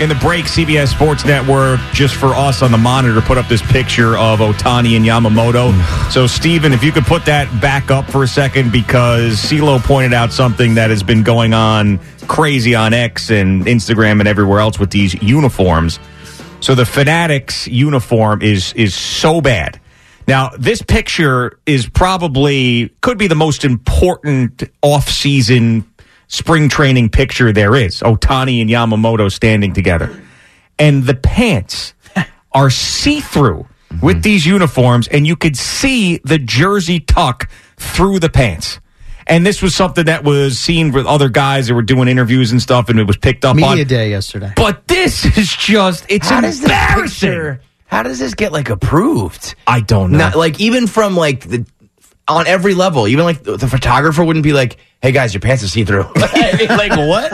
In 0.00 0.08
the 0.08 0.14
break, 0.14 0.46
CBS 0.46 0.88
Sports 0.88 1.26
Network, 1.26 1.78
just 1.92 2.14
for 2.14 2.28
us 2.28 2.62
on 2.62 2.72
the 2.72 2.78
monitor, 2.78 3.20
put 3.20 3.36
up 3.36 3.48
this 3.48 3.60
picture 3.60 4.16
of 4.16 4.38
Ohtani 4.38 4.96
and 4.96 5.04
Yamamoto. 5.04 5.70
So, 6.10 6.26
Steven, 6.26 6.72
if 6.72 6.82
you 6.82 6.90
could 6.90 7.04
put 7.04 7.26
that 7.26 7.60
back 7.60 7.90
up 7.90 8.10
for 8.10 8.24
a 8.24 8.26
second, 8.26 8.72
because 8.72 9.34
CeeLo 9.34 9.78
pointed 9.78 10.12
out 10.12 10.32
something 10.32 10.74
that 10.74 10.90
has 10.90 11.04
been 11.04 11.22
going 11.22 11.52
on 11.52 12.00
crazy 12.26 12.74
on 12.74 12.94
X 12.94 13.30
and 13.30 13.66
Instagram 13.66 14.18
and 14.18 14.26
everywhere 14.26 14.58
else 14.58 14.78
with 14.78 14.90
these 14.90 15.14
uniforms. 15.22 16.00
So, 16.60 16.74
the 16.74 16.86
Fanatics 16.86 17.68
uniform 17.68 18.40
is 18.40 18.72
is 18.72 18.94
so 18.94 19.42
bad. 19.42 19.78
Now, 20.26 20.50
this 20.58 20.80
picture 20.80 21.58
is 21.66 21.88
probably 21.88 22.88
could 23.02 23.18
be 23.18 23.26
the 23.26 23.34
most 23.34 23.64
important 23.64 24.62
off-season 24.80 25.82
spring 26.30 26.68
training 26.68 27.10
picture 27.10 27.52
there 27.52 27.74
is. 27.74 28.00
Ohtani 28.00 28.60
and 28.62 28.70
Yamamoto 28.70 29.30
standing 29.30 29.74
together. 29.74 30.22
And 30.78 31.04
the 31.04 31.14
pants 31.14 31.92
are 32.52 32.70
see-through 32.70 33.66
with 34.00 34.16
mm-hmm. 34.16 34.20
these 34.22 34.46
uniforms 34.46 35.08
and 35.08 35.26
you 35.26 35.36
could 35.36 35.56
see 35.56 36.18
the 36.24 36.38
jersey 36.38 37.00
tuck 37.00 37.50
through 37.76 38.20
the 38.20 38.30
pants. 38.30 38.80
And 39.26 39.44
this 39.44 39.60
was 39.60 39.74
something 39.74 40.06
that 40.06 40.24
was 40.24 40.58
seen 40.58 40.92
with 40.92 41.06
other 41.06 41.28
guys 41.28 41.66
that 41.66 41.74
were 41.74 41.82
doing 41.82 42.08
interviews 42.08 42.52
and 42.52 42.62
stuff 42.62 42.88
and 42.88 42.98
it 42.98 43.06
was 43.06 43.16
picked 43.16 43.44
up 43.44 43.56
Media 43.56 43.70
on. 43.70 43.86
day 43.86 44.10
yesterday. 44.10 44.52
But 44.56 44.86
this 44.88 45.24
is 45.36 45.54
just 45.54 46.06
it's 46.08 46.28
How 46.28 46.40
does 46.40 46.60
this 46.60 46.70
embarrassing. 46.70 47.28
picture? 47.28 47.60
How 47.86 48.04
does 48.04 48.20
this 48.20 48.34
get 48.34 48.52
like 48.52 48.70
approved? 48.70 49.56
I 49.66 49.80
don't 49.80 50.12
know. 50.12 50.18
Not 50.18 50.36
like 50.36 50.60
even 50.60 50.86
from 50.86 51.16
like 51.16 51.40
the 51.48 51.66
on 52.30 52.46
every 52.46 52.74
level. 52.74 53.08
Even 53.08 53.24
like 53.24 53.42
the, 53.42 53.56
the 53.56 53.68
photographer 53.68 54.24
wouldn't 54.24 54.44
be 54.44 54.52
like, 54.52 54.78
"Hey 55.02 55.12
guys, 55.12 55.34
your 55.34 55.40
pants 55.40 55.62
are 55.64 55.68
see 55.68 55.84
through." 55.84 56.06
Like 56.70 56.92
what? 56.92 57.32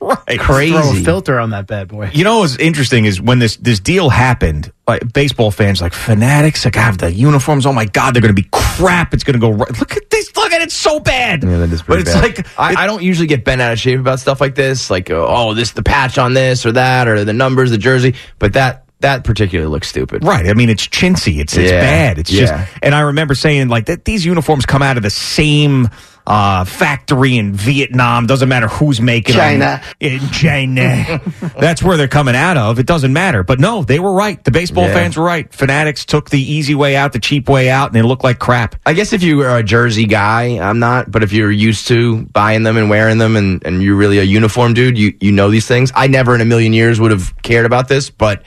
right. 0.00 0.38
Crazy. 0.38 0.72
Throw 0.72 0.90
a 0.90 0.94
filter 1.04 1.38
on 1.38 1.50
that 1.50 1.66
bad 1.66 1.88
boy. 1.88 2.10
You 2.12 2.24
know 2.24 2.40
what's 2.40 2.56
interesting 2.56 3.04
is 3.04 3.20
when 3.20 3.38
this 3.38 3.56
this 3.56 3.80
deal 3.80 4.08
happened, 4.08 4.72
like 4.86 5.12
baseball 5.12 5.50
fans 5.50 5.80
like 5.80 5.92
fanatics, 5.92 6.64
like 6.64 6.76
I 6.76 6.80
have 6.80 6.98
the 6.98 7.12
uniforms. 7.12 7.66
Oh 7.66 7.72
my 7.72 7.84
god, 7.84 8.14
they're 8.14 8.22
going 8.22 8.34
to 8.34 8.42
be 8.42 8.48
crap. 8.52 9.14
It's 9.14 9.24
going 9.24 9.34
to 9.34 9.40
go 9.40 9.50
right. 9.50 9.78
Look 9.78 9.96
at 9.96 10.10
this. 10.10 10.34
Look 10.36 10.52
at 10.52 10.62
it. 10.62 10.70
So 10.70 11.00
bad. 11.00 11.42
Yeah, 11.44 11.58
that 11.58 11.72
is 11.72 11.82
but 11.82 12.00
it's 12.00 12.12
bad. 12.12 12.22
like 12.22 12.46
I, 12.58 12.84
I 12.84 12.86
don't 12.86 13.02
usually 13.02 13.26
get 13.26 13.44
bent 13.44 13.60
out 13.60 13.72
of 13.72 13.78
shape 13.78 14.00
about 14.00 14.20
stuff 14.20 14.40
like 14.40 14.54
this, 14.54 14.90
like 14.90 15.10
oh, 15.10 15.54
this 15.54 15.72
the 15.72 15.82
patch 15.82 16.18
on 16.18 16.34
this 16.34 16.64
or 16.64 16.72
that 16.72 17.08
or 17.08 17.24
the 17.24 17.32
numbers, 17.32 17.70
the 17.70 17.78
jersey. 17.78 18.14
But 18.38 18.54
that 18.54 18.85
that 19.00 19.24
particularly 19.24 19.70
looks 19.70 19.88
stupid. 19.88 20.24
Right. 20.24 20.46
I 20.48 20.54
mean, 20.54 20.70
it's 20.70 20.86
chintzy. 20.86 21.38
It's 21.38 21.56
it's 21.56 21.70
Yeah. 21.70 21.80
bad. 21.80 22.18
It's 22.18 22.30
Yeah. 22.30 22.40
just. 22.46 22.72
And 22.82 22.94
I 22.94 23.00
remember 23.00 23.34
saying 23.34 23.68
like 23.68 23.86
that 23.86 24.04
these 24.04 24.24
uniforms 24.24 24.64
come 24.66 24.82
out 24.82 24.96
of 24.96 25.02
the 25.02 25.10
same 25.10 25.88
uh, 26.28 26.64
factory 26.64 27.36
in 27.36 27.52
Vietnam. 27.52 28.26
Doesn't 28.26 28.48
matter 28.48 28.66
who's 28.66 29.00
making 29.00 29.36
China. 29.36 29.80
them. 29.80 29.80
In 30.00 30.28
China. 30.30 31.20
That's 31.60 31.84
where 31.84 31.96
they're 31.96 32.08
coming 32.08 32.34
out 32.34 32.56
of. 32.56 32.80
It 32.80 32.86
doesn't 32.86 33.12
matter. 33.12 33.44
But 33.44 33.60
no, 33.60 33.84
they 33.84 34.00
were 34.00 34.12
right. 34.12 34.42
The 34.42 34.50
baseball 34.50 34.88
Yeah. 34.88 34.94
fans 34.94 35.16
were 35.16 35.22
right. 35.24 35.52
Fanatics 35.54 36.04
took 36.04 36.30
the 36.30 36.40
easy 36.40 36.74
way 36.74 36.96
out, 36.96 37.12
the 37.12 37.20
cheap 37.20 37.48
way 37.48 37.70
out, 37.70 37.90
and 37.90 37.94
they 37.94 38.02
look 38.02 38.24
like 38.24 38.40
crap. 38.40 38.74
I 38.84 38.92
guess 38.94 39.12
if 39.12 39.22
you 39.22 39.42
are 39.42 39.56
a 39.58 39.62
jersey 39.62 40.06
guy, 40.06 40.58
I'm 40.60 40.80
not. 40.80 41.12
But 41.12 41.22
if 41.22 41.32
you're 41.32 41.52
used 41.52 41.86
to 41.88 42.22
buying 42.32 42.64
them 42.64 42.76
and 42.76 42.90
wearing 42.90 43.18
them, 43.18 43.36
and, 43.36 43.64
and 43.64 43.80
you're 43.80 43.94
really 43.94 44.18
a 44.18 44.24
uniform 44.24 44.74
dude, 44.74 44.98
you 44.98 45.14
you 45.20 45.30
know 45.30 45.48
these 45.48 45.68
things. 45.68 45.92
I 45.94 46.08
never 46.08 46.34
in 46.34 46.40
a 46.40 46.44
million 46.44 46.72
years 46.72 46.98
would 46.98 47.12
have 47.12 47.40
cared 47.42 47.66
about 47.66 47.86
this, 47.86 48.10
but 48.10 48.42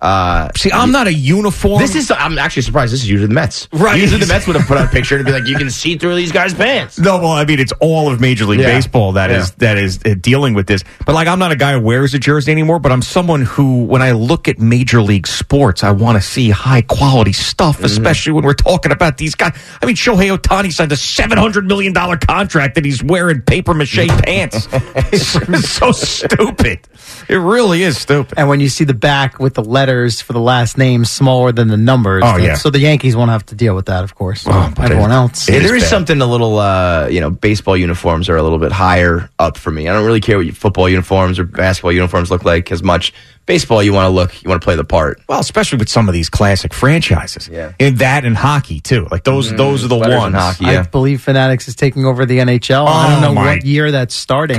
uh, 0.00 0.48
See, 0.56 0.70
I'm 0.70 0.92
not 0.92 1.06
a 1.08 1.12
uniform. 1.12 1.80
this 1.80 1.94
is. 1.96 2.10
I'm 2.10 2.38
actually 2.38 2.62
surprised. 2.62 2.92
This 2.92 3.02
is 3.02 3.10
usually 3.10 3.26
the 3.28 3.34
Mets. 3.34 3.68
Right. 3.72 3.98
Usually 4.00 4.20
the 4.20 4.26
Mets 4.32 4.46
would 4.46 4.54
have 4.56 4.66
put 4.68 4.78
out 4.78 4.86
a 4.86 4.90
picture 4.92 5.16
and 5.16 5.24
be 5.24 5.32
like, 5.32 5.46
"You 5.46 5.56
can 5.56 5.70
see 5.70 5.96
through 5.98 6.14
these 6.14 6.30
guys' 6.30 6.54
pants." 6.54 6.98
No, 6.98 7.18
well, 7.18 7.32
I 7.32 7.44
mean, 7.44 7.58
it's 7.58 7.72
all 7.80 8.10
of 8.12 8.20
Major 8.20 8.44
League 8.44 8.60
Yeah. 8.60 8.66
Baseball 8.74 9.12
that 9.12 9.30
is 9.30 9.48
Yeah. 9.50 9.74
that 9.74 9.78
is 9.78 9.98
uh, 10.04 10.14
dealing 10.20 10.54
with 10.54 10.66
this. 10.68 10.84
But 11.04 11.14
like, 11.14 11.26
I'm 11.26 11.38
not 11.40 11.50
a 11.52 11.56
guy 11.56 11.72
who 11.72 11.80
wears 11.80 12.14
a 12.14 12.18
jersey 12.18 12.52
anymore. 12.52 12.78
But 12.78 12.92
I'm 12.92 13.02
someone 13.02 13.42
who, 13.42 13.84
when 13.84 14.02
I 14.02 14.12
look 14.12 14.46
at 14.46 14.58
Major 14.58 15.02
League 15.02 15.26
sports, 15.26 15.82
I 15.82 15.90
want 15.90 16.16
to 16.16 16.22
see 16.22 16.50
high 16.50 16.82
quality 16.82 17.32
stuff, 17.32 17.82
especially 17.82 18.32
when 18.34 18.44
we're 18.44 18.54
talking 18.54 18.92
about 18.92 19.16
these 19.18 19.34
guys. 19.34 19.58
I 19.82 19.86
mean, 19.86 19.96
Shohei 19.96 20.36
Ohtani 20.36 20.72
signed 20.72 20.92
a 20.92 20.96
700 20.96 21.66
million 21.66 21.92
dollar 21.92 22.16
contract 22.16 22.76
that 22.76 22.84
he's 22.84 23.02
wearing 23.02 23.42
paper 23.42 23.74
mache 23.74 23.96
pants. 24.24 24.68
it's 24.72 25.68
so 25.68 25.90
stupid. 25.90 26.80
It 27.28 27.36
really 27.36 27.82
is 27.82 27.98
stupid. 27.98 28.34
And 28.38 28.48
when 28.48 28.60
you 28.60 28.68
see 28.68 28.84
the 28.84 28.94
back 28.94 29.38
with 29.38 29.54
the 29.54 29.64
letters 29.88 30.20
for 30.20 30.34
the 30.34 30.40
last 30.40 30.76
name 30.76 31.04
smaller 31.06 31.50
than 31.50 31.68
the 31.68 31.76
numbers, 31.76 32.22
Oh, 32.26 32.36
yeah. 32.36 32.54
So 32.56 32.68
the 32.70 32.78
Yankees 32.78 33.16
won't 33.16 33.30
have 33.30 33.46
to 33.46 33.54
deal 33.54 33.74
with 33.74 33.86
that, 33.86 34.04
of 34.04 34.14
course. 34.14 34.44
Oh, 34.46 34.72
Everyone 34.78 35.10
it- 35.10 35.14
else. 35.14 35.48
it 35.48 35.52
Yeah, 35.52 35.58
is 35.60 35.66
there 35.66 35.76
is 35.76 35.82
bad. 35.84 35.88
something 35.88 36.20
a 36.20 36.26
little, 36.26 36.58
uh, 36.58 37.08
you 37.08 37.20
know, 37.22 37.30
baseball 37.30 37.74
uniforms 37.76 38.28
are 38.28 38.36
a 38.36 38.42
little 38.42 38.58
bit 38.58 38.70
higher 38.72 39.30
up 39.38 39.56
for 39.56 39.70
me. 39.70 39.88
I 39.88 39.92
don't 39.94 40.04
really 40.04 40.20
care 40.20 40.36
what 40.36 40.44
your 40.46 40.54
football 40.54 40.88
uniforms 40.90 41.38
or 41.38 41.44
basketball 41.44 41.92
uniforms 41.92 42.30
look 42.30 42.44
like 42.44 42.70
as 42.70 42.82
much. 42.82 43.12
Baseball, 43.46 43.82
you 43.82 43.94
want 43.94 44.04
to 44.04 44.10
look, 44.10 44.42
you 44.42 44.50
want 44.50 44.60
to 44.60 44.64
play 44.66 44.76
the 44.76 44.84
part. 44.84 45.22
Well, 45.26 45.40
especially 45.40 45.78
with 45.78 45.88
some 45.88 46.06
of 46.06 46.12
these 46.12 46.28
classic 46.28 46.74
franchises. 46.74 47.48
Yeah. 47.50 47.72
And 47.80 47.96
that 47.98 48.26
and 48.26 48.36
hockey 48.36 48.80
too. 48.80 49.08
Like 49.10 49.24
those 49.24 49.50
those 49.54 49.82
are 49.84 49.88
the 49.88 49.96
Sweaters 49.96 50.18
ones. 50.18 50.34
and 50.34 50.36
hockey, 50.36 50.66
I 50.66 50.82
believe 50.82 51.22
Fanatics 51.22 51.66
is 51.66 51.74
taking 51.74 52.04
over 52.04 52.26
the 52.26 52.40
NHL. 52.40 52.86
I 52.86 53.08
don't 53.08 53.24
Oh, 53.24 53.28
know 53.28 53.34
my- 53.34 53.54
what 53.56 53.64
year 53.64 53.90
that's 53.90 54.14
starting. 54.14 54.58